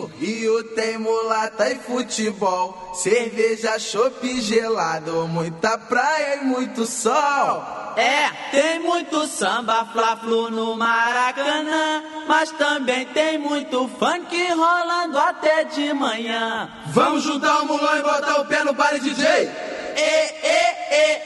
[0.00, 7.92] No Rio tem mulata e futebol, cerveja, chopp gelado, muita praia e muito sol.
[7.98, 15.92] É, tem muito samba, fla-flu no Maracanã, mas também tem muito funk rolando até de
[15.92, 16.70] manhã.
[16.86, 19.26] Vamos juntar o mulão e botar o pé no baile DJ?
[19.26, 19.50] Ê,
[19.98, 21.22] ê, ê,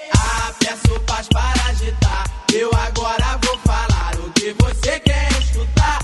[0.48, 6.03] abre o paz para agitar, eu agora vou falar o que você quer escutar.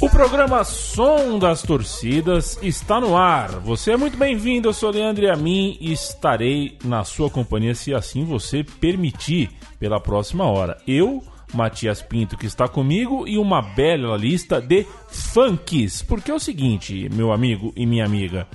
[0.00, 3.60] O programa Som das Torcidas está no ar.
[3.60, 7.94] Você é muito bem-vindo, eu sou Leandro e a mim estarei na sua companhia se
[7.94, 10.76] assim você permitir pela próxima hora.
[10.88, 11.22] Eu,
[11.54, 16.02] Matias Pinto, que está comigo, e uma bela lista de funks.
[16.02, 18.48] Porque é o seguinte, meu amigo e minha amiga,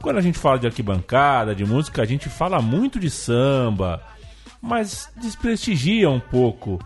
[0.00, 4.02] quando a gente fala de arquibancada, de música, a gente fala muito de samba,
[4.62, 6.80] mas desprestigia um pouco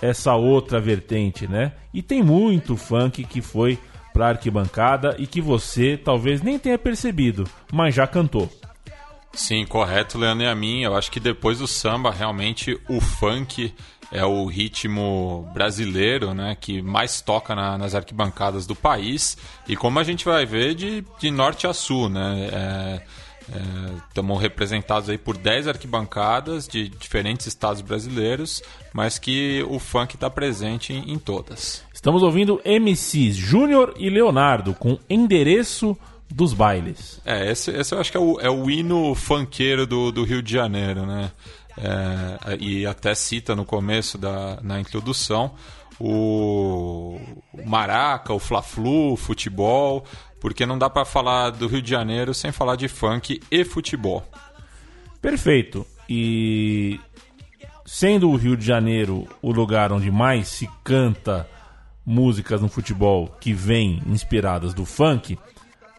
[0.00, 1.72] essa outra vertente, né?
[1.92, 3.78] E tem muito funk que foi
[4.12, 8.50] pra arquibancada e que você talvez nem tenha percebido, mas já cantou.
[9.32, 10.82] Sim, correto, Leandro e a mim.
[10.82, 13.72] Eu acho que depois do samba, realmente o funk
[14.10, 19.38] é o ritmo brasileiro, né, que mais toca na- nas arquibancadas do país.
[19.66, 23.00] E como a gente vai ver, de, de norte a sul, né?
[24.08, 28.62] Estamos representados aí por 10 arquibancadas de diferentes estados brasileiros,
[28.92, 31.84] mas que o funk está presente em, em todas.
[31.92, 35.96] Estamos ouvindo MCs Júnior e Leonardo com endereço
[36.30, 37.20] dos bailes.
[37.24, 40.42] É, esse, esse eu acho que é o, é o hino funkeiro do, do Rio
[40.42, 41.30] de Janeiro, né?
[41.76, 45.52] É, e até cita no começo da na introdução
[46.04, 47.20] o,
[47.52, 50.04] o Maraca, o Fla-Flu, o futebol,
[50.42, 54.26] porque não dá pra falar do Rio de Janeiro sem falar de funk e futebol.
[55.20, 55.86] Perfeito.
[56.08, 56.98] E
[57.86, 61.48] sendo o Rio de Janeiro o lugar onde mais se canta
[62.04, 65.38] músicas no futebol que vêm inspiradas do funk,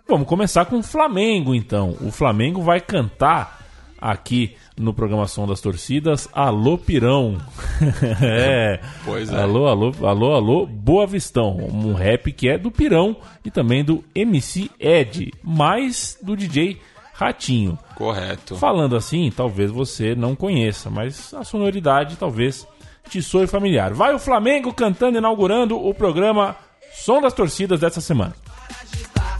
[0.05, 1.95] vamos começar com o Flamengo então.
[2.01, 3.62] O Flamengo vai cantar
[4.03, 7.37] aqui no programação das torcidas Alô Pirão.
[8.21, 8.81] é.
[9.05, 9.41] Pois é.
[9.41, 11.55] Alô, alô, alô, alô, Boa Vistão.
[11.57, 13.15] Um rap que é do Pirão
[13.45, 16.81] e também do MC Ed, mais do DJ
[17.13, 17.79] Ratinho.
[17.95, 18.57] Correto.
[18.57, 22.67] Falando assim, talvez você não conheça, mas a sonoridade talvez
[23.09, 23.93] te soe familiar.
[23.93, 26.57] Vai o Flamengo cantando, inaugurando o programa
[26.93, 28.35] Som das Torcidas dessa semana.
[28.67, 29.32] Dessa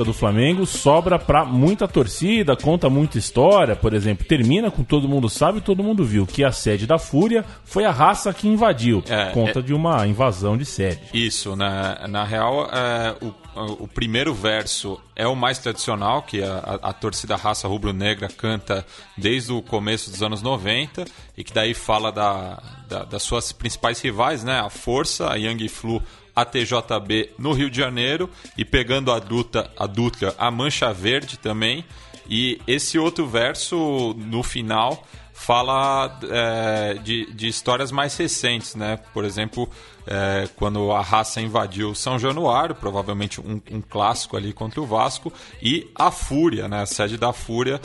[0.00, 3.76] ainda, a música do Flamengo, sobra pra muita torcida, conta muita história.
[3.76, 7.44] Por exemplo, termina com todo mundo sabe, todo mundo viu que a sede da Fúria
[7.64, 9.02] foi a raça que invadiu.
[9.08, 11.00] É, conta é- de uma invasão de sede.
[11.12, 16.58] Isso, na, na real, é, o o primeiro verso é o mais tradicional, que a,
[16.82, 18.86] a, a torcida raça rubro-negra canta
[19.16, 21.04] desde o começo dos anos 90
[21.36, 24.60] e que daí fala da, da, das suas principais rivais, né?
[24.60, 26.02] A Força, a Young Flu,
[26.34, 31.38] a TJB no Rio de Janeiro e pegando a Dutra, a Dutra, a Mancha Verde
[31.38, 31.84] também.
[32.28, 35.06] E esse outro verso, no final,
[35.40, 38.98] fala é, de, de histórias mais recentes, né?
[39.14, 39.68] Por exemplo,
[40.06, 45.32] é, quando a raça invadiu São Januário, provavelmente um, um, clássico ali contra o Vasco,
[45.62, 46.82] e a Fúria, né?
[46.82, 47.80] A sede da Fúria,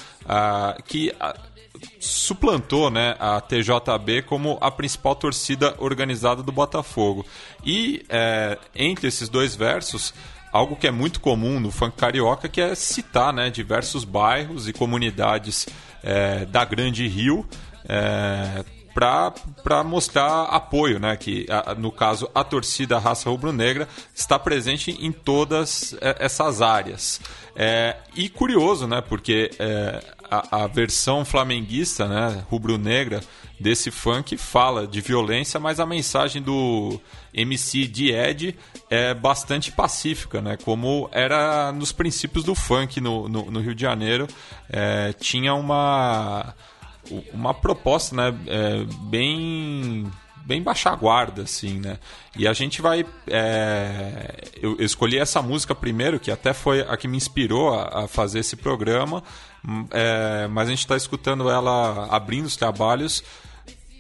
[0.85, 1.13] que
[1.99, 7.25] suplantou né, a TJB como a principal torcida organizada do Botafogo.
[7.63, 10.13] E é, entre esses dois versos,
[10.51, 14.73] algo que é muito comum no funk carioca, que é citar né, diversos bairros e
[14.73, 15.67] comunidades
[16.05, 17.45] é, da Grande Rio
[17.89, 18.63] é,
[18.93, 21.17] para mostrar apoio, né?
[21.17, 27.19] Que a, no caso a torcida raça rubro-negra está presente em todas é, essas áreas.
[27.55, 29.01] É, e curioso, né?
[29.01, 30.01] Porque é,
[30.39, 33.21] a, a, versão flamenguista, né, rubro-negra
[33.59, 36.99] desse funk fala de violência, mas a mensagem do
[37.33, 38.55] MC de Ed
[38.89, 40.57] é bastante pacífica, né?
[40.63, 44.27] Como era nos princípios do funk no, no, no Rio de Janeiro,
[44.69, 46.53] é, tinha uma
[47.33, 50.11] uma proposta né, é, bem
[50.45, 51.97] bem baixa guarda, assim, né?
[52.37, 53.05] E a gente vai.
[53.27, 54.43] É...
[54.61, 58.39] Eu, escolhi essa música primeiro, que até foi a que me inspirou a, a fazer
[58.39, 59.23] esse programa,
[59.91, 60.47] é...
[60.47, 63.23] mas a gente está escutando ela abrindo os trabalhos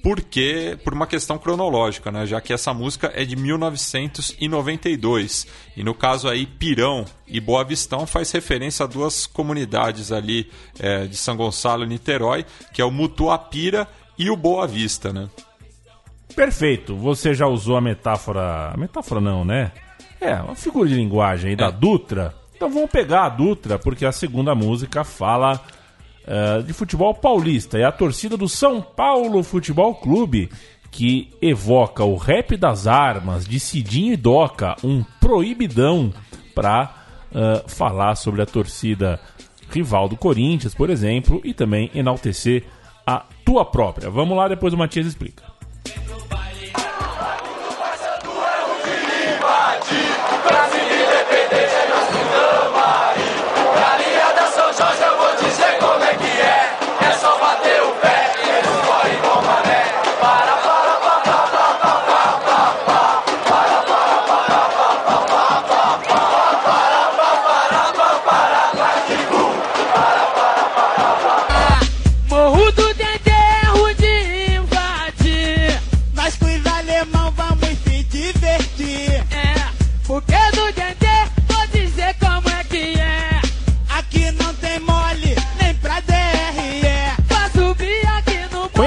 [0.05, 2.27] porque por uma questão cronológica, né?
[2.27, 8.05] Já que essa música é de 1992 e no caso aí Pirão e Boa Vistão
[8.05, 12.91] faz referência a duas comunidades ali é, de São Gonçalo e Niterói, que é o
[12.91, 15.27] Mutuapira e o Boa Vista, né?
[16.35, 16.95] Perfeito.
[16.97, 19.71] Você já usou a metáfora, metáfora não, né?
[20.21, 21.71] É, uma figura de linguagem aí da é.
[21.71, 22.35] Dutra.
[22.55, 25.61] Então vamos pegar a Dutra, porque a segunda música fala
[26.25, 27.77] uh, de futebol paulista.
[27.77, 30.49] É a torcida do São Paulo Futebol Clube
[30.89, 36.13] que evoca o rap das armas de Cidinho e Doca, um proibidão
[36.53, 36.83] para
[37.33, 39.19] uh, eh, falar sobre a torcida
[39.69, 42.63] rival do Corinthians, por exemplo, e também enaltecer
[43.05, 44.09] a tua própria.
[44.09, 45.43] Vamos lá, depois o Matias explica.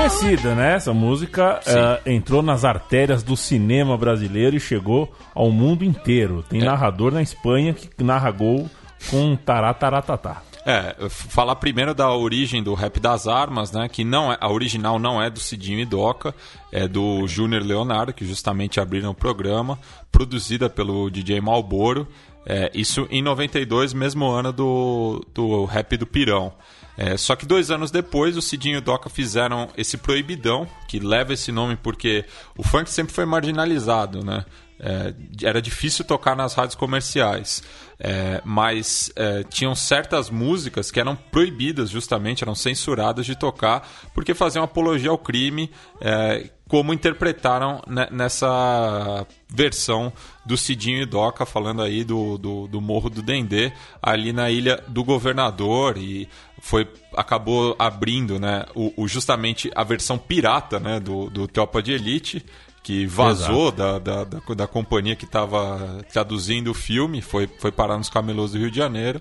[0.08, 0.74] Conhecida, né?
[0.74, 6.42] Essa música uh, entrou nas artérias do cinema brasileiro e chegou ao mundo inteiro.
[6.48, 6.64] Tem é.
[6.64, 8.68] narrador na Espanha que narra gol
[9.10, 10.42] com tarataratatá.
[10.64, 13.88] É, falar primeiro da origem do Rap das Armas, né?
[13.88, 16.34] Que não é, a original não é do Cidinho e Doca,
[16.72, 19.78] é do Júnior Leonardo, que justamente abriram o programa,
[20.10, 22.08] produzida pelo DJ Malboro.
[22.46, 26.52] É, isso em 92, mesmo ano do, do Rap do Pirão.
[26.98, 30.98] É, só que dois anos depois, o Cidinho e o Doca fizeram esse proibidão, que
[30.98, 32.24] leva esse nome porque
[32.56, 34.44] o funk sempre foi marginalizado, né?
[34.80, 37.62] É, era difícil tocar nas rádios comerciais,
[38.00, 44.34] é, mas é, tinham certas músicas que eram proibidas, justamente, eram censuradas de tocar, porque
[44.34, 50.12] faziam apologia ao crime, é, como interpretaram nessa versão
[50.48, 53.70] do Cidinho e Doca, falando aí do, do, do, Morro do Dendê,
[54.02, 56.26] ali na Ilha do Governador, e
[56.58, 61.92] foi acabou abrindo né, o, o justamente a versão pirata né, do, do Tropa de
[61.92, 62.42] Elite,
[62.82, 67.98] que vazou da, da, da, da, companhia que estava traduzindo o filme, foi, foi parar
[67.98, 69.20] nos camelôs do Rio de Janeiro.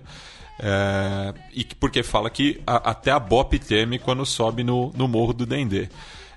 [0.60, 5.34] É, e porque fala que a, até a Bop teme quando sobe no, no Morro
[5.34, 5.90] do Dendê.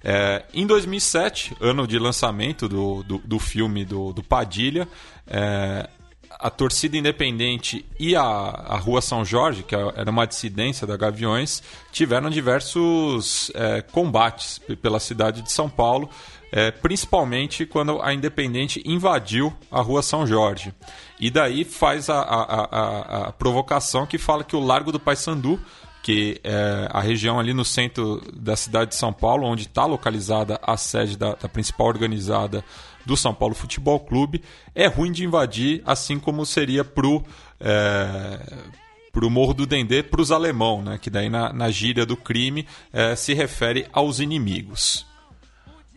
[0.03, 4.89] É, em 2007, ano de lançamento do, do, do filme do, do Padilha,
[5.27, 5.89] é,
[6.39, 11.63] a torcida independente e a, a Rua São Jorge, que era uma dissidência da Gaviões,
[11.93, 16.09] tiveram diversos é, combates pela cidade de São Paulo,
[16.51, 20.73] é, principalmente quando a Independente invadiu a Rua São Jorge.
[21.19, 25.61] E daí faz a, a, a, a provocação que fala que o Largo do Paissandu
[26.03, 30.59] que é a região ali no centro da cidade de São Paulo, onde está localizada
[30.63, 32.65] a sede da, da, principal organizada
[33.05, 34.43] do São Paulo Futebol Clube,
[34.75, 37.23] é ruim de invadir, assim como seria para o
[37.61, 38.39] é,
[39.13, 40.99] pro Morro do Dendê, para os alemão, né?
[41.01, 45.07] que daí na, na gíria do crime é, se refere aos inimigos.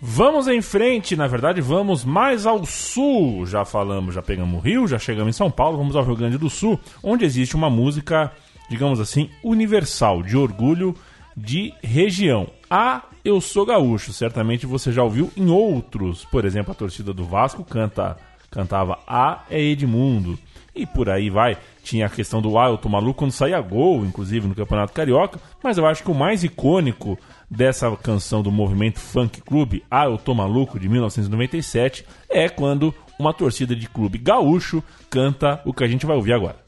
[0.06, 3.46] Vamos em frente, na verdade, vamos mais ao sul.
[3.46, 6.38] Já falamos, já pegamos o Rio, já chegamos em São Paulo, vamos ao Rio Grande
[6.38, 8.30] do Sul, onde existe uma música,
[8.74, 10.96] digamos assim, universal, de orgulho
[11.38, 12.48] de região.
[12.68, 17.24] A Eu Sou Gaúcho, certamente você já ouviu em outros, por exemplo, a torcida do
[17.24, 18.18] Vasco canta
[18.50, 20.40] cantava A é Edmundo
[20.76, 21.56] e por aí vai.
[21.84, 25.40] Tinha a questão do Ah, eu tô maluco quando saía gol, inclusive no Campeonato Carioca,
[25.64, 27.16] mas eu acho que o mais icônico
[27.48, 33.34] dessa canção do movimento Funk Clube, Ah, Eu Tô Maluco, de 1997, é quando uma
[33.34, 36.63] torcida de clube gaúcho canta o que a gente vai ouvir agora.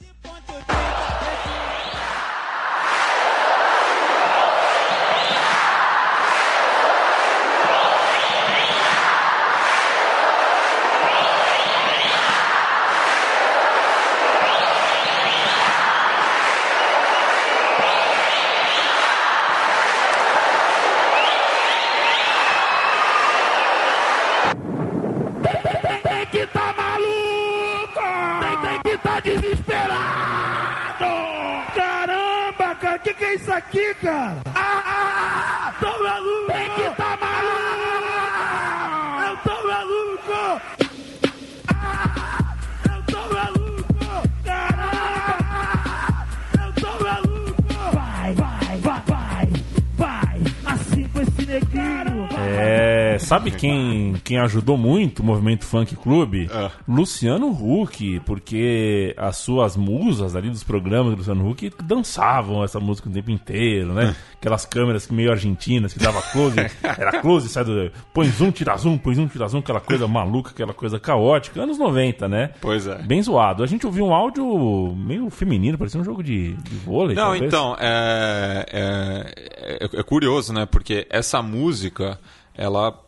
[53.65, 56.48] Quem, quem ajudou muito o movimento Funk Clube?
[56.51, 56.72] Ah.
[56.88, 63.10] Luciano Huck, porque as suas musas ali dos programas do Luciano Huck dançavam essa música
[63.10, 64.15] o tempo inteiro, né?
[64.36, 67.91] Aquelas câmeras meio argentinas que dava close, era close, sai do.
[68.13, 71.62] Põe zoom, tira zoom, põe zoom, tira zoom, aquela coisa maluca, aquela coisa caótica.
[71.62, 72.51] Anos 90, né?
[72.62, 73.01] Pois é.
[73.01, 73.63] Bem zoado.
[73.63, 77.15] A gente ouviu um áudio meio feminino, parecia um jogo de, de vôlei.
[77.15, 77.43] Não, talvez.
[77.43, 80.65] então, é, é, é, é curioso, né?
[80.65, 82.19] Porque essa música,
[82.53, 83.04] ela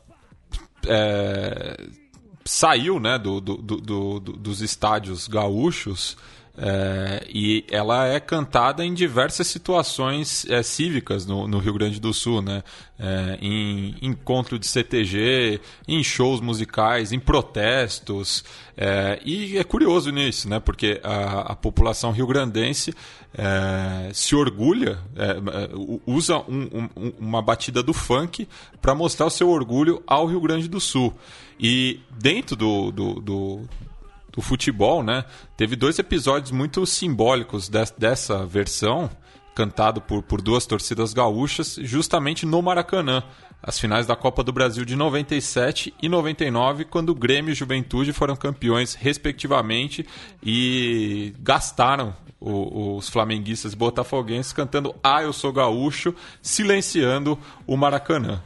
[0.88, 1.78] é,
[2.46, 6.18] saiu né, do, do, do, do, dos estádios gaúchos
[6.60, 12.12] é, e ela é cantada em diversas situações é, cívicas no, no, Rio Grande do
[12.12, 12.64] Sul, né?
[12.98, 18.44] É, em encontro de CTG, em shows musicais, em protestos.
[18.76, 20.60] É, e é curioso nisso, né?
[20.60, 22.92] Porque a, a população rio-grandense
[23.38, 25.70] é, se orgulha, é,
[26.08, 28.48] usa um, um, uma batida do funk
[28.82, 31.14] para mostrar o seu orgulho ao Rio Grande do Sul.
[31.60, 33.70] E dentro do, do, do
[34.38, 35.26] do futebol, né?
[35.58, 39.10] Teve dois episódios muito simbólicos de, dessa versão,
[39.56, 43.24] cantado por, por duas torcidas gaúchas, justamente no Maracanã.
[43.64, 48.14] As finais da Copa do Brasil de 97 e 99, quando o Grêmio e Juventude
[48.14, 50.06] foram campeões, respectivamente,
[50.44, 56.14] e gastaram o, os flamenguistas botafoguenses cantando Ah, eu sou gaúcho,
[56.44, 58.44] silenciando o Maracanã.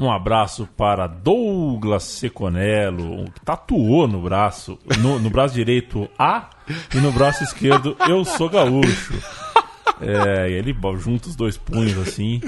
[0.00, 6.48] Um abraço para Douglas Seconello, que tatuou no braço, no, no, braço direito A
[6.94, 9.12] e no braço esquerdo Eu Sou Gaúcho.
[10.00, 12.40] É, ele junta os dois punhos assim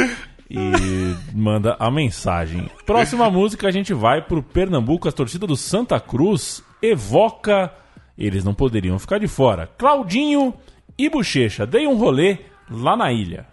[0.48, 2.70] e manda a mensagem.
[2.86, 7.70] Próxima música a gente vai pro Pernambuco, a torcida do Santa Cruz evoca.
[8.16, 9.66] Eles não poderiam ficar de fora.
[9.76, 10.54] Claudinho
[10.96, 12.38] e Bochecha, dei um rolê
[12.70, 13.46] lá na ilha.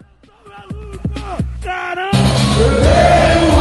[1.62, 3.59] Caramba!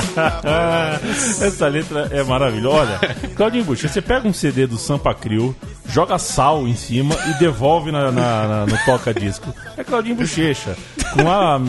[1.46, 2.98] essa letra é maravilhosa.
[3.02, 5.54] Olha, Claudinho Buxa, você pega um CD do Sampa Crio,
[5.88, 9.54] joga sal em cima e devolve na, na- na- no toca-disco.
[9.76, 10.76] É Claudinho Bochecha,
[11.12, 11.60] com a,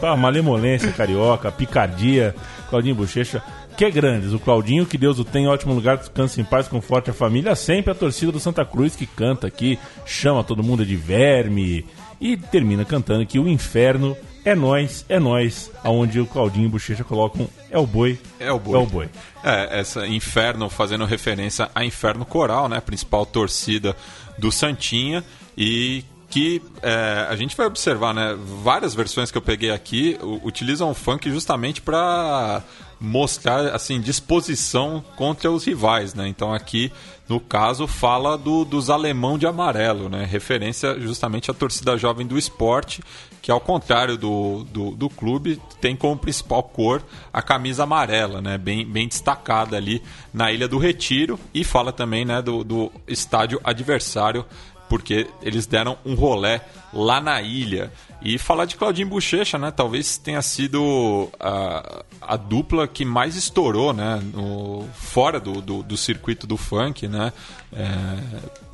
[0.00, 2.34] com a malemolência carioca, a picardia.
[2.70, 3.42] Claudinho Bochecha,
[3.76, 4.32] que é grandes.
[4.32, 7.54] O Claudinho, que Deus o tenha, ótimo lugar, descanse em paz, conforte a família.
[7.54, 11.84] Sempre a torcida do Santa Cruz que canta aqui, chama todo mundo de verme
[12.20, 16.70] e termina cantando que o inferno é nós, é nós, aonde o Claudinho e o
[16.70, 18.78] Bochecha colocam é o boi, É o boi.
[18.78, 19.08] é o boi.
[19.42, 22.80] É, essa Inferno fazendo referência a Inferno Coral, né?
[22.80, 23.96] Principal torcida
[24.38, 25.24] do Santinha.
[25.56, 28.36] E que é, a gente vai observar, né?
[28.62, 32.62] Várias versões que eu peguei aqui utilizam o funk justamente para
[32.98, 36.28] mostrar assim disposição contra os rivais, né?
[36.28, 36.90] Então aqui
[37.28, 40.24] no caso fala do, dos alemão de amarelo, né?
[40.24, 43.02] Referência justamente à torcida jovem do esporte,
[43.42, 48.56] que ao contrário do, do, do clube tem como principal cor a camisa amarela, né?
[48.56, 50.00] Bem, bem destacada ali
[50.32, 52.40] na Ilha do Retiro e fala também, né?
[52.40, 54.46] Do, do estádio adversário
[54.92, 56.60] porque eles deram um rolé
[56.92, 57.90] lá na ilha.
[58.20, 59.70] E falar de Claudinho Bochecha, né?
[59.70, 64.20] Talvez tenha sido a, a dupla que mais estourou, né?
[64.34, 67.32] No, fora do, do, do circuito do funk, né?
[67.72, 67.86] É,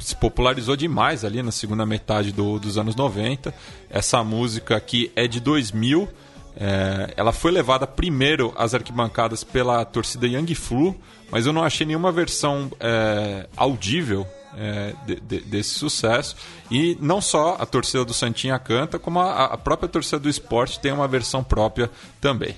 [0.01, 3.55] se popularizou demais ali na segunda metade do- dos anos 90.
[3.89, 6.09] Essa música aqui é de 2000.
[6.57, 10.97] É, ela foi levada primeiro às arquibancadas pela torcida Young Flu,
[11.31, 16.37] mas eu não achei nenhuma versão é, audível é, de- de- desse sucesso.
[16.71, 20.79] E não só a torcida do Santinha canta, como a, a própria torcida do esporte
[20.81, 21.91] tem uma versão própria
[22.21, 22.57] também.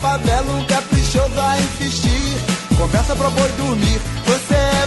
[0.00, 2.76] Favela, um caprichoso a insistir.
[2.78, 4.86] Conversa pra boi dormir, você é.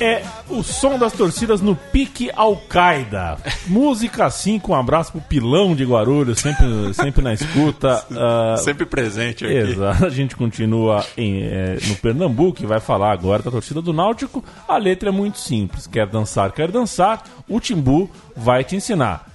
[0.00, 3.38] É o som das torcidas no pique Al-Qaeda.
[3.66, 8.04] Música assim, com um abraço pro pilão de Guarulhos, sempre, sempre na escuta.
[8.16, 9.54] Ah, Sempre presente aqui.
[9.54, 13.92] Exato, a gente continua em, eh, no Pernambuco e vai falar agora da torcida do
[13.92, 14.42] Náutico.
[14.68, 19.26] A letra é muito simples: quer dançar, quer dançar, o Timbu vai te ensinar.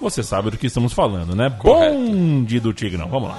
[0.00, 1.50] Você sabe do que estamos falando, né?
[1.58, 1.94] Correto.
[1.96, 3.38] Bonde do Tigrão, vamos lá.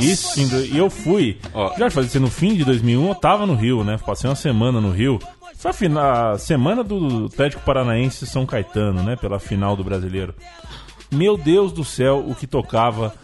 [0.00, 0.40] Nossa.
[0.40, 0.66] Isso.
[0.66, 1.38] E eu fui.
[1.54, 1.76] Ó.
[1.78, 3.98] Já fazer isso no fim de 2001, eu tava no Rio, né?
[4.04, 5.18] Passei uma semana no Rio.
[5.56, 9.16] Foi a, fina- a semana do Atlético Paranaense São Caetano, né?
[9.16, 10.34] Pela final do brasileiro.
[11.10, 13.14] Meu Deus do céu, o que tocava.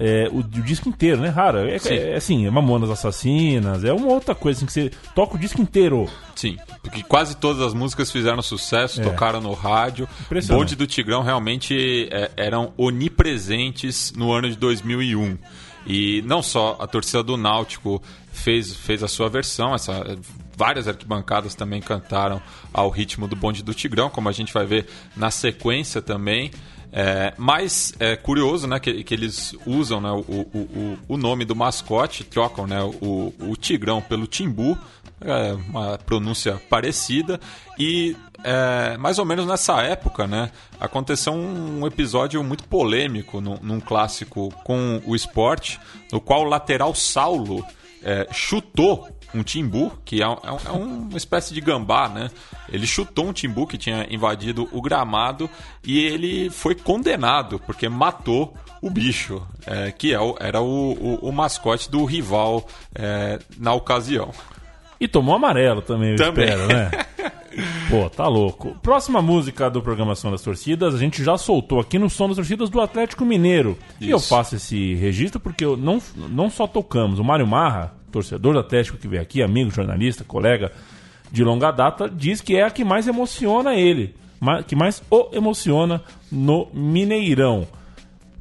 [0.00, 1.28] é, o, o disco inteiro, né?
[1.28, 1.58] Raro.
[1.68, 1.94] É, Sim.
[1.94, 5.62] é, assim, é Mamonas Assassinas, é uma outra coisa assim, que você toca o disco
[5.62, 6.08] inteiro.
[6.34, 9.04] Sim, porque quase todas as músicas fizeram sucesso, É.
[9.04, 10.08] tocaram no rádio.
[10.48, 15.38] Bonde do Tigrão realmente é, eram onipresentes no ano de 2001.
[15.86, 20.18] E não só a torcida do Náutico fez, fez a sua versão, essa,
[20.56, 22.40] várias arquibancadas também cantaram
[22.72, 26.50] ao ritmo do Bonde do Tigrão, como a gente vai ver na sequência também.
[26.96, 31.56] É, mas é curioso né, que, que eles usam né, o, o, o, nome do
[31.56, 34.78] mascote, trocam né, o, o Tigrão pelo Timbu,
[35.20, 37.40] é uma pronúncia parecida
[37.76, 43.80] e é, mais ou menos nessa época, né, aconteceu um episódio muito polêmico num, num
[43.80, 45.80] clássico com o esporte,
[46.12, 47.64] no qual o lateral Saulo
[48.06, 52.30] é, chutou um timbu, que é, um- é um- é uma espécie de gambá, né?
[52.70, 55.48] Ele chutou um timbu que tinha invadido o gramado
[55.82, 61.32] e ele foi condenado porque matou o bicho, é, que é era o, o- o
[61.32, 64.30] mascote do rival é, na ocasião.
[65.00, 66.44] E tomou amarelo também, eu Também.
[66.44, 66.90] espero, né?
[67.88, 68.76] Pô, tá louco.
[68.82, 72.70] Próxima música do Programação das Torcidas, a gente já soltou aqui no Som das Torcidas
[72.70, 73.78] do Atlético Mineiro.
[74.00, 74.28] E eu Isso.
[74.28, 77.18] faço esse registro porque eu não, não só tocamos.
[77.18, 80.72] O Mário Marra, torcedor do Atlético que veio aqui, amigo, jornalista, colega
[81.30, 84.14] de longa data, diz que é a que mais emociona ele.
[84.66, 87.66] Que mais o emociona no Mineirão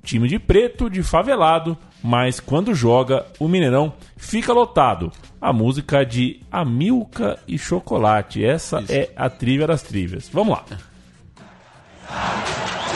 [0.04, 5.12] time de preto, de favelado, mas quando joga, o Mineirão fica lotado
[5.44, 8.46] a música de Amilca e Chocolate.
[8.46, 8.94] Essa Isso.
[8.94, 10.30] é a trilha das trilhas.
[10.32, 10.64] Vamos lá.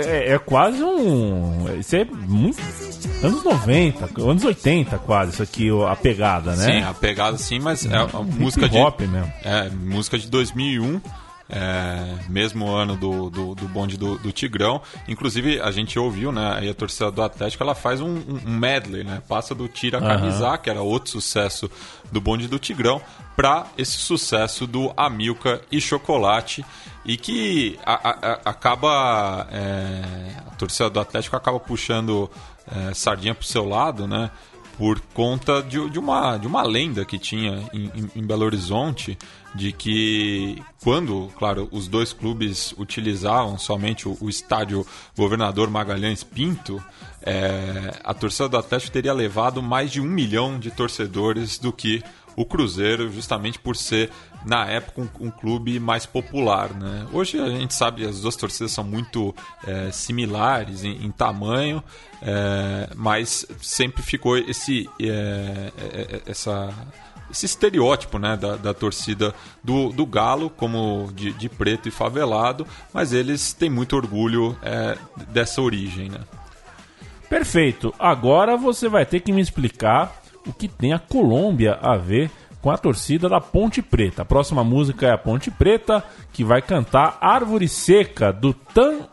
[0.00, 1.66] é, é quase um.
[1.78, 2.60] Esse é muito.
[3.22, 6.64] Anos 90, anos 80 quase, isso aqui, a pegada, né?
[6.64, 8.78] Sim, a pegada sim, mas é uma música de.
[8.78, 9.32] hop mesmo.
[9.44, 11.00] É, música de 2001.
[11.52, 14.80] É, mesmo ano do, do, do bonde do, do, Tigrão.
[15.08, 16.54] Inclusive, a gente ouviu, né?
[16.56, 19.20] Aí a torcida do Atlético ela faz um, um medley, né?
[19.28, 20.58] Passa do Tira Camisa, uhum.
[20.58, 21.68] que era outro sucesso
[22.12, 23.00] do bonde do Tigrão,
[23.34, 26.64] para esse sucesso do Amilca e Chocolate.
[27.04, 29.48] E que a, a, acaba.
[29.50, 30.02] É,
[30.46, 32.30] a torcida do Atlético acaba puxando
[32.70, 34.30] é, sardinha pro seu lado, né?
[34.80, 39.18] por conta de, de, uma, de uma lenda que tinha em, em, Belo Horizonte
[39.54, 44.86] de que quando, claro, os dois clubes utilizavam somente o, o estádio
[45.16, 46.82] Governador Magalhães Pinto,
[47.22, 52.02] é, a torcida do Atlético teria levado mais de um milhão de torcedores do que
[52.36, 54.10] o Cruzeiro, justamente por ser,
[54.46, 56.72] na época, um, um, clube mais popular.
[56.72, 57.06] Né?
[57.12, 59.34] Hoje a gente sabe que as duas torcidas são muito
[59.66, 61.82] é, similares em, em tamanho,
[62.22, 66.72] é, mas sempre ficou esse, é, é, é essa,
[67.30, 72.66] esse estereótipo né, da, da torcida do, do Galo, como de, de, preto e favelado,
[72.92, 74.96] mas eles têm muito orgulho é,
[75.28, 76.08] dessa origem.
[76.08, 76.20] Né?
[77.28, 77.94] Perfeito.
[77.98, 82.70] Agora você vai ter que me explicar o que tem a Colômbia a ver com
[82.70, 84.22] a torcida da Ponte Preta.
[84.22, 89.08] A próxima música é a Ponte Preta, que vai cantar Árvore Seca, do Tan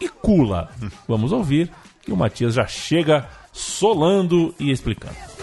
[0.00, 0.68] e Cula.
[1.08, 1.70] Vamos ouvir
[2.06, 5.39] e o Matias já chega solando e explicando.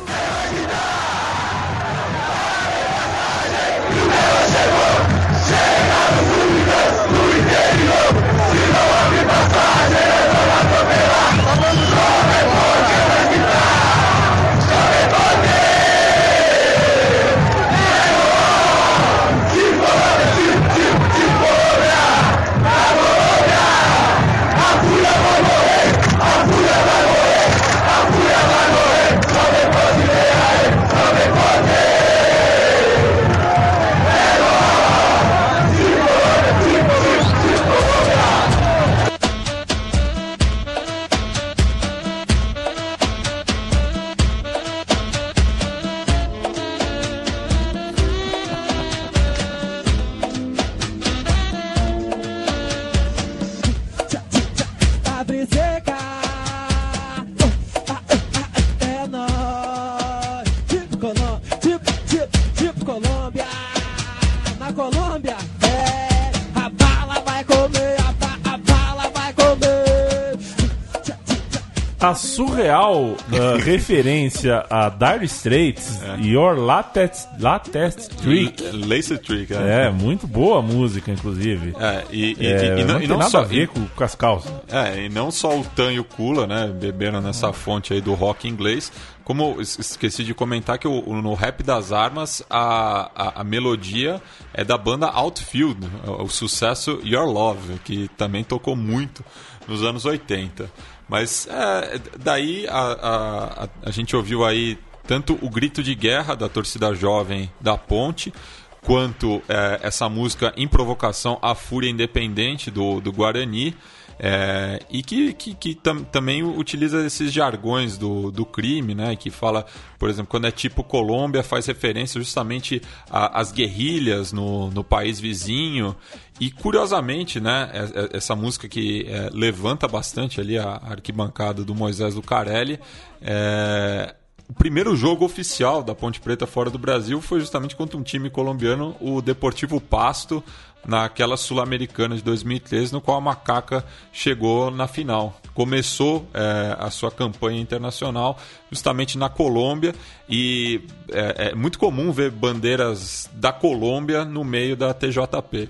[72.18, 73.18] Surreal uh,
[73.64, 76.22] referência a Dire Straits, é.
[76.22, 78.62] Your Latest, Latest Trick.
[78.72, 79.86] Lace Trick, é.
[79.86, 79.92] é.
[79.92, 81.74] muito boa a música, inclusive.
[81.80, 84.04] É, e, e, é, e, e não, não, tem nada só, a ver com, com
[84.04, 84.52] as calças.
[84.70, 88.14] É, e não só o Tan e o Kula, né, beberam nessa fonte aí do
[88.14, 88.92] rock inglês,
[89.28, 94.22] como esqueci de comentar que o, no Rap das Armas a, a, a, melodia
[94.54, 95.86] é da banda Outfield,
[96.20, 99.26] o sucesso Your Love, que também tocou muito
[99.68, 100.72] nos anos 80.
[101.08, 106.50] Mas é, daí a, a, a, gente ouviu aí tanto o grito de guerra da
[106.50, 108.34] torcida jovem da Ponte,
[108.82, 113.76] quanto é, essa música em provocação à fúria independente do, do Guarani.
[114.20, 119.16] É, e que, que, que tam, também utiliza esses jargões do, do crime, né?
[119.16, 119.66] Que fala,
[120.00, 125.96] por exemplo, quando é tipo Colômbia, faz referência justamente às guerrilhas no, no país vizinho.
[126.40, 127.70] E curiosamente, né?
[127.74, 132.80] É, é, essa música que é, levanta bastante ali a arquibancada do Moisés Lucarelli.
[133.22, 134.16] É,
[134.50, 138.30] o primeiro jogo oficial da Ponte Preta fora do Brasil foi justamente contra um time
[138.30, 140.42] colombiano, o Deportivo Pasto,
[140.88, 145.40] naquela Sul-Americana de 2013, no qual a Macaca chegou na final.
[145.54, 148.40] Começou é, a sua campanha internacional
[148.72, 149.94] justamente na Colômbia
[150.30, 155.70] e é, é muito comum ver bandeiras da Colômbia no meio da TJP.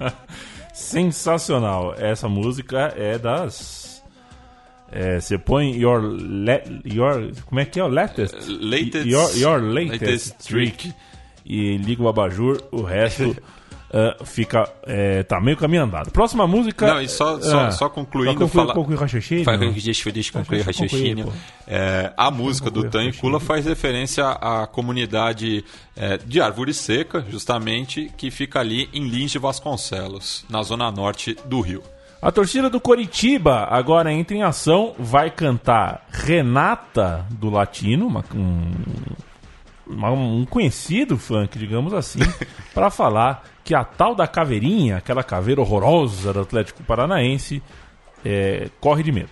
[0.72, 1.94] Sensacional.
[1.98, 4.02] Essa música é das.
[4.92, 7.30] É, você põe your, le, your.
[7.46, 7.84] Como é que é?
[7.84, 8.34] O latest?
[8.48, 10.92] latest your, your latest, latest trick.
[11.44, 13.36] E liga o abajur, o resto.
[13.92, 14.72] Uh, fica.
[14.86, 16.12] É, tá meio caminho andado.
[16.12, 16.86] Próxima música.
[16.86, 18.32] Não, e só, só, uh, só concluindo.
[18.34, 19.44] Só concluir, fala, concluir o raciocínio.
[19.44, 21.32] Deixa, deixa eu concluir o raciocínio.
[21.66, 25.64] É, a música do Tancula faz referência à comunidade
[25.96, 31.36] é, de Árvore Seca, justamente, que fica ali em Lins de Vasconcelos, na zona norte
[31.46, 31.82] do Rio.
[32.22, 38.38] A torcida do Coritiba agora entra em ação, vai cantar Renata do Latino, uma- um,
[38.38, 39.29] uma-
[39.90, 42.20] um conhecido funk, digamos assim,
[42.72, 47.62] para falar que a tal da caveirinha, aquela caveira horrorosa do Atlético Paranaense,
[48.24, 49.30] é, corre de medo.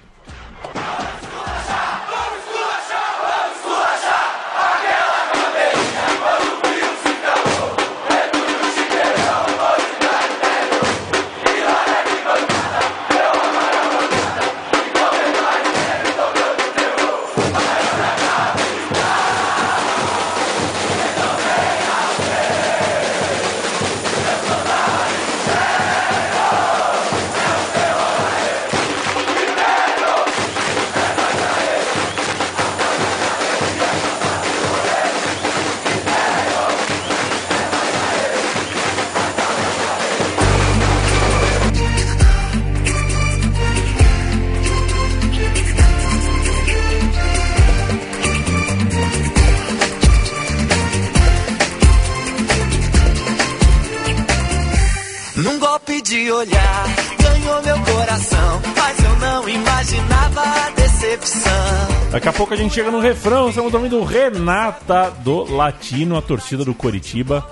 [62.69, 67.49] Gente chega no refrão, estamos ouvindo Renata do Latino, a torcida do Coritiba,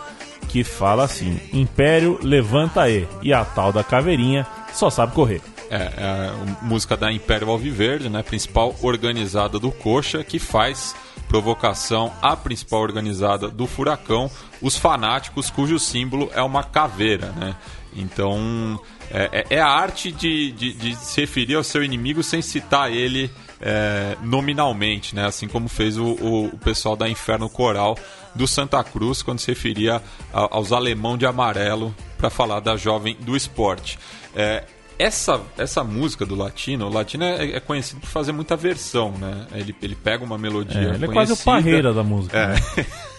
[0.48, 3.09] que fala assim: Império, levanta aí.
[3.22, 5.40] E a tal da caveirinha só sabe correr.
[5.70, 8.22] É, é música da Império Alviverde, né?
[8.22, 10.94] Principal organizada do Coxa, que faz
[11.29, 14.31] provocação à principal organizada do Furacão,
[14.62, 17.57] os fanáticos, cujo símbolo é uma caveira, né?
[17.96, 18.79] Então,
[19.11, 22.92] é, é- é a arte de, de- de se referir ao seu inimigo sem citar
[22.92, 25.25] ele é, nominalmente, né?
[25.27, 27.97] Assim como fez o, o- o pessoal da Inferno Coral
[28.35, 33.16] do Santa Cruz quando se referia a- aos alemão de amarelo para falar da jovem
[33.21, 33.99] do esporte.
[34.35, 34.64] É,
[34.99, 39.47] essa, essa música do Latino, o Latino é, é conhecido por fazer muita versão, né?
[39.55, 42.37] Ele, ele pega uma melodia É, ele é quase o parreira da música.
[42.38, 42.47] É.
[42.49, 42.87] né?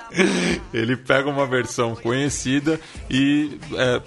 [0.72, 4.02] ele pega uma versão conhecida e é,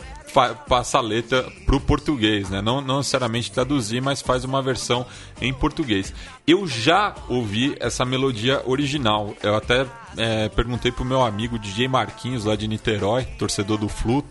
[0.67, 2.61] passa a letra pro português, né?
[2.61, 5.05] Não, não necessariamente traduzir, mas faz uma versão
[5.41, 6.13] em português.
[6.45, 9.35] Eu já ouvi essa melodia original.
[9.41, 9.85] Eu até
[10.17, 14.23] é, perguntei pro meu amigo DJ Marquinhos lá de Niterói, torcedor do Flu.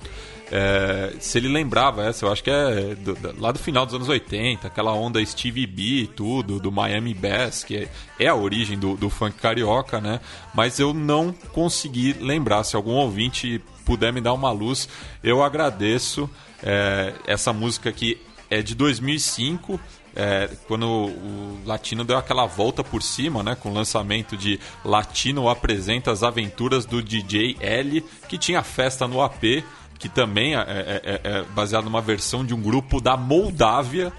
[0.50, 3.94] É, se ele lembrava essa, eu acho que é do- da- lá do final dos
[3.94, 8.34] anos 80, aquela onda Stevie B e tudo, do Miami Bass, que é, é a
[8.34, 10.20] origem do, do funk carioca, né?
[10.54, 12.62] Mas eu não consegui lembrar.
[12.64, 14.88] Se algum ouvinte puder me dar uma luz,
[15.22, 16.28] eu agradeço.
[16.62, 18.18] É, essa música que
[18.50, 19.78] é de 2005.
[20.16, 25.48] é, quando o Latino deu aquela volta por cima, né, com o lançamento de Latino
[25.48, 29.64] apresenta as aventuras do DJ L, que tinha festa no AP,
[29.98, 34.12] que também é, é- é- é baseado numa versão de um grupo da Moldávia.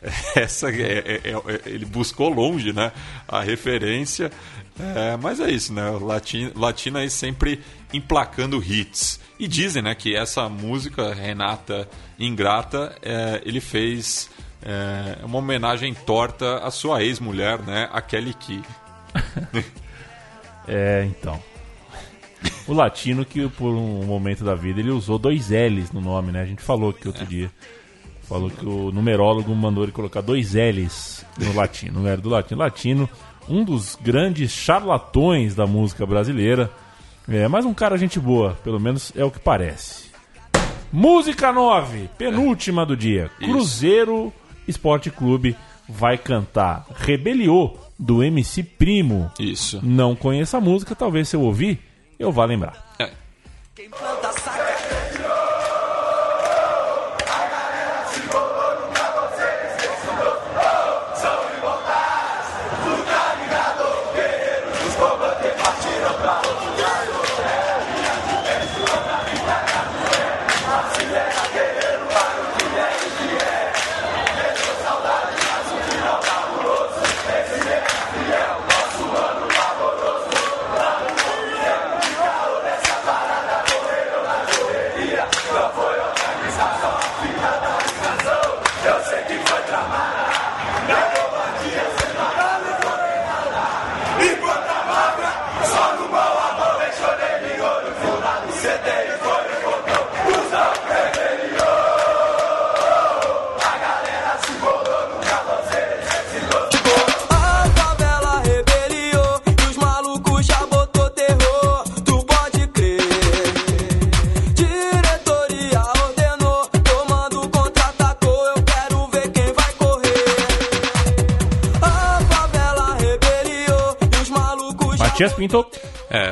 [0.34, 2.92] Essa é- é- é- ele buscou longe, né?
[3.26, 4.30] A referência.
[5.20, 5.90] Mas é isso, né?
[5.90, 7.60] O Latino, Latino aí sempre
[7.92, 9.18] emplacando hits.
[9.36, 12.96] E dizem, né, que essa música, Renata Ingrata,
[13.44, 14.30] ele fez
[14.62, 17.88] é, uma homenagem torta à sua ex-mulher, né?
[17.92, 18.62] A Kelly Key.
[20.70, 21.42] É, então.
[22.66, 26.42] O latino que por um momento da vida ele usou dois L's no nome, né?
[26.42, 27.50] A gente falou aqui outro dia.
[28.22, 32.00] Falou que o numerólogo mandou ele colocar dois L's no latino.
[32.00, 32.60] No era do latino.
[32.60, 33.08] Latino,
[33.48, 36.70] um dos grandes charlatões da música brasileira.
[37.26, 40.08] É, mas um cara gente boa, pelo menos é o que parece.
[40.92, 43.30] Música 9, penúltima do dia.
[43.38, 44.32] Cruzeiro
[44.66, 45.56] Esporte Clube
[45.88, 49.30] vai cantar Rebeliô do MC Primo.
[49.38, 49.80] Isso.
[49.82, 51.80] Não conheço a música, talvez se eu ouvir,
[52.18, 52.94] eu vá lembrar.
[52.98, 53.10] É,
[53.74, 54.67] Quem planta saca.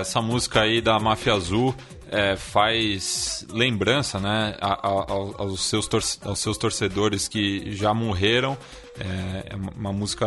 [0.06, 1.74] Essa música aí da Máfia Azul
[2.10, 5.88] é, faz lembrança né, a- a- ao- aos, seus
[6.24, 8.56] aos seus torcedores que já morreram.
[8.98, 10.26] É, é uma música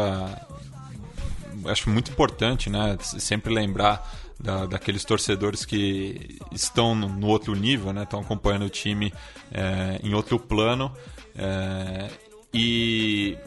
[1.66, 2.98] acho muito importante, né?
[3.02, 8.04] Sempre lembrar da, daqueles torcedores que estão no, no outro nível, né?
[8.04, 9.14] Estão acompanhando o time
[9.52, 10.92] é, em outro plano.
[11.38, 12.10] É,
[12.54, 13.38] e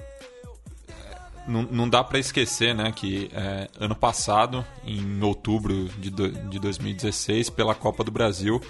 [1.46, 6.58] não, não dá para esquecer né, que é, ano passado, em outubro de, do, de
[6.58, 8.60] 2016, pela Copa do Brasil,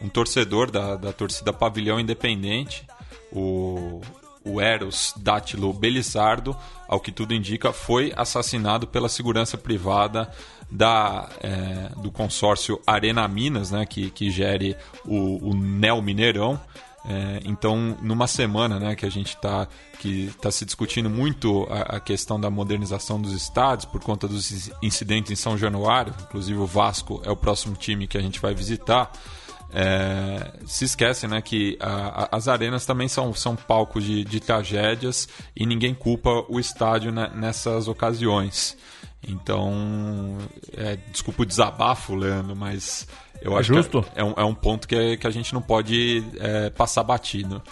[0.00, 2.86] um torcedor da, da torcida Pavilhão Independente,
[3.32, 4.00] o,
[4.44, 10.30] o Eros Dátilo Belizardo, ao que tudo indica, foi assassinado pela segurança privada
[10.70, 16.60] da, é, do consórcio Arena Minas, né, que, que gere o, o Neo Mineirão.
[17.10, 19.66] É, então, numa semana né, que a gente está
[20.42, 25.32] tá se discutindo muito a, a, questão da modernização dos estádios por conta dos incidentes
[25.32, 29.10] em São Januário, inclusive o Vasco é o próximo time que a gente vai visitar.
[29.72, 34.38] É, se esquece né, que a, a, as arenas também são, são palcos de, de
[34.38, 38.76] tragédias e ninguém culpa o estádio né, nessas ocasiões.
[39.26, 40.38] Então,
[40.74, 43.06] é, desculpa o desabafo, Leandro, mas
[43.42, 44.02] eu É acho justo?
[44.02, 47.02] que é um, é um ponto que, é- que a gente não pode é, passar
[47.02, 47.62] batido.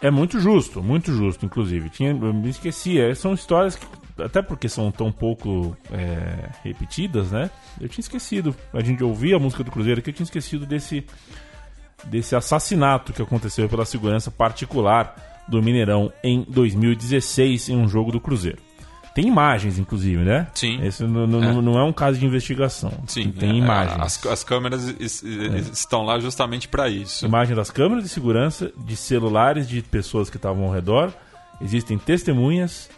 [0.00, 1.88] É muito justo, muito justo, inclusive.
[1.88, 3.86] Tinha, eu me esqueci, é, são histórias que,
[4.22, 7.50] até porque são tão pouco é, repetidas, né?
[7.80, 8.54] Eu tinha esquecido.
[8.74, 11.06] A gente ouvia a música do Cruzeiro que eu tinha esquecido desse,
[12.04, 18.20] desse assassinato que aconteceu pela segurança particular do Mineirão em 2016 em um jogo do
[18.20, 18.58] Cruzeiro.
[19.16, 20.46] Tem imagens, inclusive, né?
[20.54, 20.78] Sim.
[20.84, 21.52] Esse não, não, É.
[21.62, 22.92] não é um caso de investigação.
[23.06, 23.98] Sim, Tem é, imagens.
[23.98, 27.24] As, as câmeras es- es- estão lá justamente para isso.
[27.24, 31.12] Imagem das câmeras de segurança, de celulares de pessoas que estavam ao redor.
[31.62, 32.90] Existem testemunhas.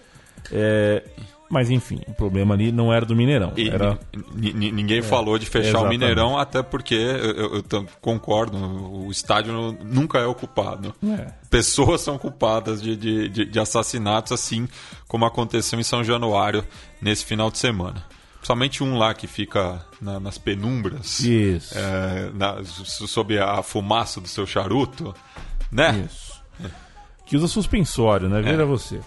[1.48, 3.52] É, mas enfim, o problema ali não era do Mineirão.
[3.56, 3.98] Era,
[4.34, 5.88] ni- ni- ninguém falou de fechar o.
[5.88, 10.94] Mineirão, até porque eu, eu- eu concordo, o estádio nu- nunca é ocupado.
[11.04, 11.32] É.
[11.50, 14.68] Pessoas são culpadas de, de, de- de assassinatos, assim
[15.06, 16.64] como aconteceu em São Januário
[17.00, 18.04] nesse final de semana.
[18.42, 21.74] Somente um lá que fica na- nas penumbras, Isso.
[21.76, 25.14] é, na- so- sob a fumaça do seu charuto,
[25.72, 26.06] né?
[26.06, 26.38] Isso.
[27.26, 28.40] Que usa suspensório, né?
[28.40, 29.00] Veja você.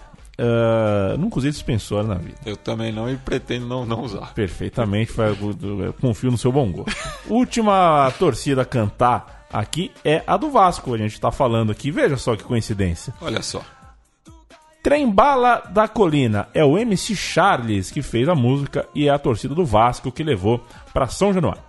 [0.44, 2.38] Ah, nunca usei suspensório na vida.
[2.44, 4.34] Eu também não e pretendo não, não usar.
[4.34, 5.12] Perfeitamente,
[6.00, 6.96] confio no seu bom gosto.
[7.30, 10.92] Última torcida a cantar aqui é a do Vasco.
[10.92, 13.14] A gente tá falando aqui, veja só que coincidência.
[13.20, 13.62] Olha só.
[14.82, 19.54] Trembala da Colina é o MC Charles que fez a música e é a torcida
[19.54, 21.62] do Vasco que levou para São Januário.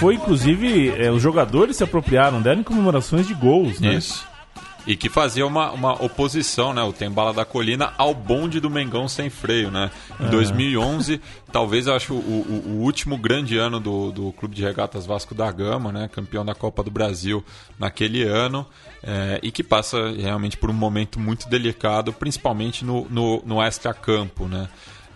[0.00, 3.94] foi, inclusive, é, os jogadores se apropriaram dela em comemorações de gols, né?
[3.94, 4.28] Isso.
[4.86, 6.82] E que fazia uma, uma oposição, né?
[6.82, 9.90] O Tem Bala da Colina ao bonde do Mengão sem freio, né?
[10.18, 11.20] Em 2011,
[11.52, 15.34] talvez eu acho o, o- o último grande ano do, do Clube de Regatas Vasco
[15.34, 16.08] da Gama, né?
[16.10, 17.44] Campeão da Copa do Brasil
[17.78, 18.66] naquele ano.
[19.02, 24.48] é, e que passa realmente por um momento muito delicado, principalmente no, no, no extra-campo,
[24.48, 24.66] né?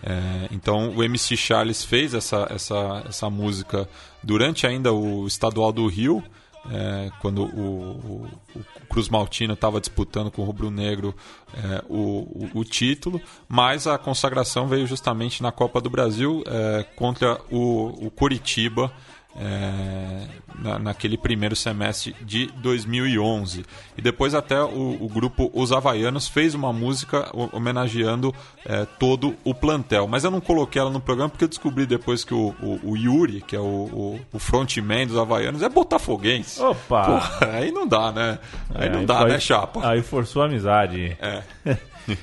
[0.03, 3.89] É, então o MC Charles fez essa, essa, essa música
[4.25, 6.23] durante ainda o estadual do Rio,
[6.71, 11.13] é, quando o, o- o Cruz Maltino estava disputando com o Rubro Negro
[11.53, 17.39] é, o, o- título, mas a consagração veio justamente na Copa do Brasil é, contra
[17.51, 18.91] o Curitiba.
[19.37, 20.27] É,
[20.59, 23.65] na- naquele primeiro semestre de 2011
[23.97, 28.33] e depois até o, o grupo Os Havaianos fez uma música ho- homenageando
[28.65, 32.23] é, todo o plantel mas eu não coloquei ela no programa porque eu descobri depois
[32.23, 37.03] que o, o- o Yuri que é o, frontman dos Havaianos é botafoguense Opa!
[37.05, 38.39] Porra, aí não dá, né?
[38.73, 39.87] Aí É, não dá, foi- né, chapa?
[39.89, 41.17] Aí forçou a amizade.
[41.19, 41.43] É.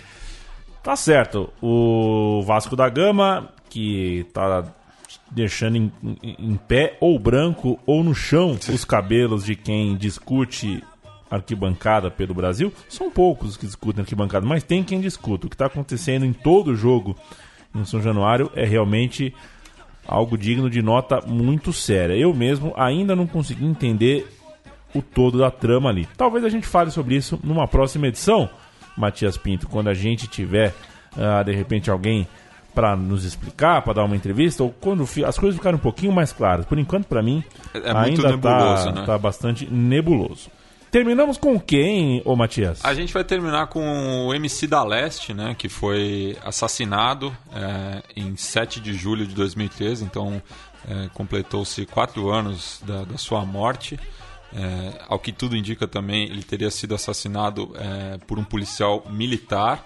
[0.83, 1.49] Tá certo.
[1.63, 4.65] O Vasco da Gama, que tá
[5.35, 10.83] deixando em, em- em pé, ou branco, ou no chão, os cabelos de quem discute
[11.31, 12.73] arquibancada pelo Brasil.
[12.89, 15.47] São poucos os que discutem arquibancada, mas tem quem discuta.
[15.47, 17.17] O que está acontecendo em todo jogo
[17.75, 19.35] em São Januário é realmente
[20.07, 22.13] algo digno de nota muito séria.
[22.15, 24.27] Eu mesmo ainda não consegui entender
[24.95, 26.07] o todo da trama ali.
[26.19, 28.51] Talvez a gente fale sobre isso numa próxima edição,
[28.95, 30.75] Matias Pinto, quando a gente tiver,
[31.17, 32.29] uh, de repente, alguém
[32.75, 36.33] para nos explicar, para dar uma entrevista, ou quando as coisas ficarem um pouquinho mais
[36.33, 36.65] claras.
[36.67, 37.45] Por enquanto, para mim,
[37.75, 39.07] É ainda muito nebuloso, tá, né?
[39.07, 40.51] tá bastante nebuloso.
[40.91, 42.85] Terminamos com quem, ô Matias?
[42.85, 48.37] A gente vai terminar com o MC da Leste, né, que foi assassinado é, em
[48.37, 50.43] 7 de julho de 2013, então
[50.87, 53.99] é, completou-se quatro anos da, da sua morte.
[54.55, 59.83] É, ao que tudo indica também, ele teria sido assassinado é, por um policial militar,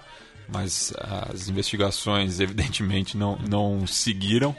[0.47, 4.55] mas as investigações evidentemente não, não seguiram.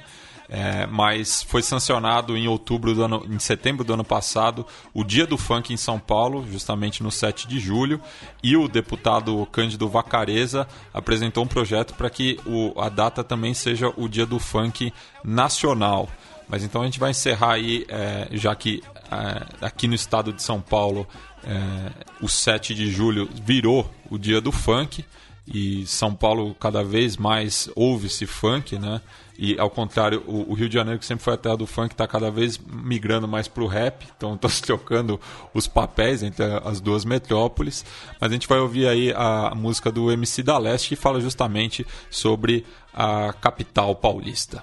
[0.51, 5.27] É, mas foi sancionado em outubro do ano, em setembro do ano passado o Dia
[5.27, 8.01] do Funk em São Paulo, justamente no 7 de julho,
[8.43, 13.93] e o deputado Cândido Vacareza apresentou um projeto para que o, a data também seja
[13.95, 14.91] o Dia do Funk
[15.23, 16.09] nacional.
[16.49, 20.43] Mas então a gente vai encerrar aí, é, já que é, aqui no estado de
[20.43, 21.07] São Paulo
[21.45, 25.05] é, o 7 de julho virou o Dia do Funk
[25.53, 29.01] e São Paulo cada vez mais ouve-se funk, né?
[29.39, 32.09] E ao contrário, o, Rio de Janeiro, que sempre foi a terra do funk, está
[32.09, 35.21] cada vez migrando mais para o rap, então estão se trocando
[35.55, 37.85] os papéis entre as duas metrópoles.
[38.21, 41.87] Mas a gente vai ouvir aí a, música do MC da Leste, que fala justamente
[42.11, 44.63] sobre a capital paulista.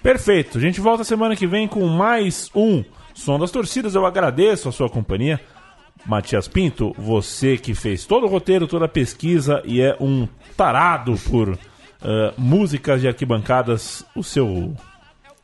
[0.00, 0.58] Perfeito.
[0.58, 2.84] A gente volta semana que vem com mais um
[3.14, 3.96] Som das Torcidas.
[3.96, 5.40] Eu agradeço a sua companhia.
[6.06, 10.26] Matias Pinto, você que fez todo o roteiro, toda a pesquisa e é um
[10.56, 11.58] tarado por uh,
[12.36, 14.74] músicas de arquibancadas, o seu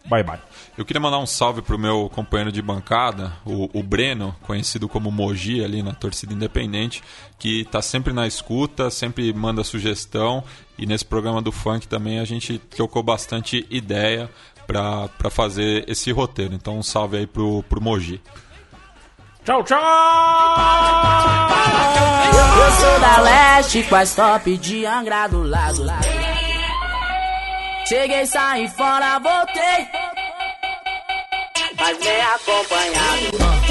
[0.06, 0.38] bye bye.
[0.76, 5.10] Eu queria mandar um salve pro meu companheiro de bancada, o, o Breno, conhecido como
[5.10, 7.02] Moji ali na torcida independente,
[7.38, 10.42] que está sempre na escuta, sempre manda sugestão
[10.76, 14.28] e nesse programa do funk também a gente trocou bastante ideia
[14.66, 16.54] para fazer esse roteiro.
[16.54, 18.20] Então um salve aí pro, pro Moji.
[19.44, 19.78] Tchau, tchau!
[22.56, 25.84] Eu sou da leste, quase top de Angra do lado.
[27.86, 29.88] Cheguei, saí fora, voltei.
[31.78, 33.63] Mas bem acompanhado.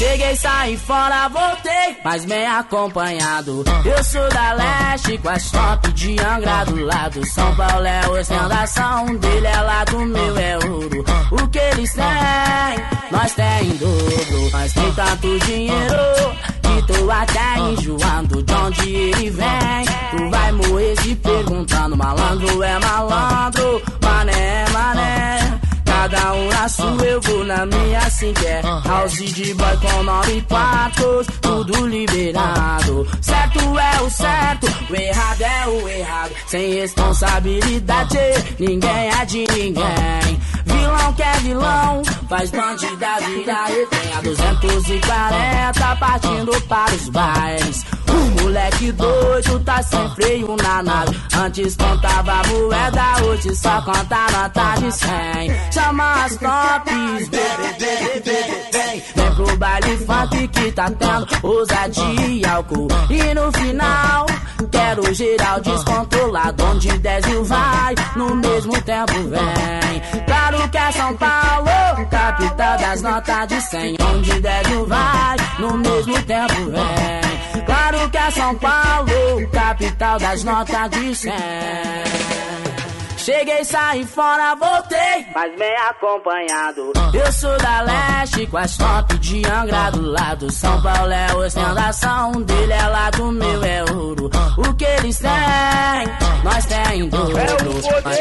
[0.00, 3.62] Cheguei, saí fora, voltei, mas bem acompanhado.
[3.84, 7.26] Eu sou da leste, quase top de Angra do lado.
[7.26, 11.04] São Paulo é ostentação, um dele é lá do meu é ouro.
[11.32, 12.04] O que eles têm,
[13.10, 14.50] nós tem em dobro.
[14.50, 15.96] Mas tem tanto dinheiro
[16.62, 19.84] que tô até enjoando de onde ele vem.
[20.16, 25.59] Tu vai morrer se perguntando, malandro é malandro, mané é mané.
[26.00, 28.62] Cada um na sua, eu vou na minha assim que é.
[28.62, 33.06] House de boy com nove quartos, tudo liberado.
[33.20, 36.32] Certo é o certo, o errado é o errado.
[36.46, 38.18] Sem responsabilidade,
[38.58, 40.40] ninguém é de ninguém.
[40.64, 48.42] Vilão que é vilão, faz bandida virar refém A 240 partindo para os bailes o
[48.42, 51.20] moleque doido tá sem freio na nave.
[51.36, 55.72] Antes contava moeda, hoje só conta nota de 100.
[55.72, 57.30] Chama as tops.
[59.14, 62.88] Vem pro baile funk que tá tendo ousadia e álcool.
[63.08, 64.26] E no final,
[64.70, 66.64] quero geral descontrolado.
[66.64, 70.24] Onde 10 mil vai, no mesmo tempo vem.
[70.26, 73.96] Claro que é São Paulo, capital das notas de 100.
[74.14, 77.19] Onde 10 mil vai, no mesmo tempo vem.
[77.66, 81.32] Claro que é São Paulo, capital das notas de 100.
[83.16, 86.92] Cheguei, saí fora, voltei, mas bem acompanhado.
[87.12, 90.50] Eu sou da leste, quase top de Angra do lado.
[90.50, 94.30] São Paulo é ostentação, um dele é lá do meu é ouro.
[94.56, 95.30] O que eles têm,
[96.42, 97.34] nós tem em dobro.
[98.02, 98.18] Mas,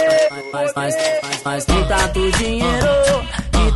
[0.51, 3.28] mas, mas, mas, mas tem tanto dinheiro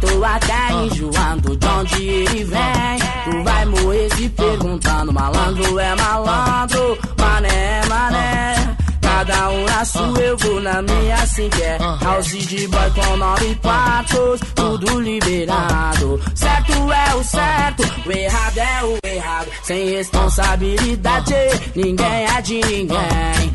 [0.03, 2.99] tô até enjoando de onde ele vem.
[3.23, 8.77] Tu vai morrer se perguntando, malandro é malandro, mané é mané.
[9.01, 11.77] Cada um na sua, eu vou na minha assim que é.
[11.77, 16.19] House de boy com nove quartos, tudo liberado.
[16.35, 19.47] Certo é o certo, o errado é o errado.
[19.63, 21.35] Sem responsabilidade,
[21.75, 23.53] ninguém é de ninguém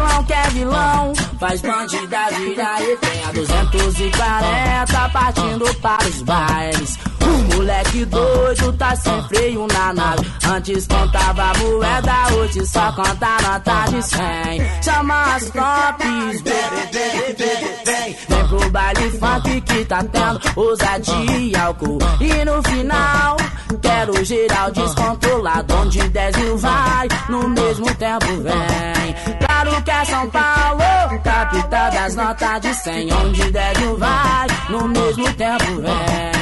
[0.00, 6.98] Vilão que é vilão, faz bandida virar refém A 240 partindo para os bailes
[7.30, 10.30] O moleque doido tá sem freio na nave.
[10.48, 14.82] Antes contava moeda, hoje só conta nota de 100.
[14.82, 18.20] Chama as tops, vem, vem
[18.50, 21.98] pro baile funk que tá tendo ousadia e álcool.
[22.20, 23.36] E no final,
[23.80, 25.74] quero geral descontrolado.
[25.76, 29.36] Onde 10 mil vai, no mesmo tempo vem.
[29.38, 33.12] Claro que é São Paulo, capital das notas de 100.
[33.12, 36.39] Onde 10 mil vai, no mesmo tempo vem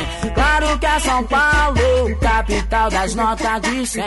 [0.79, 4.05] que é São Paulo, capital das notas de 100.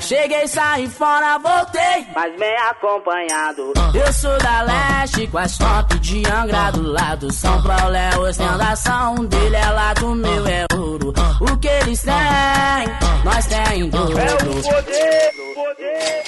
[0.00, 3.72] Cheguei, saí fora, voltei, mas bem acompanhado.
[3.94, 7.32] Eu sou da leste, com as top de Angra do lado.
[7.32, 11.12] São Paulo é ostentação, um dele é lado, meu é ouro.
[11.40, 12.14] O que eles têm,
[13.24, 13.90] nós temos.
[13.90, 14.18] dobro.
[14.18, 16.24] É o poder, poder,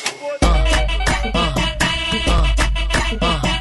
[3.19, 3.52] poder.